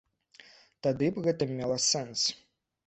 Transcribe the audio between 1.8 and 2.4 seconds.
сэнс.